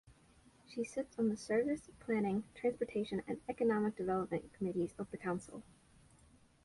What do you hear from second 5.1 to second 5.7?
Council.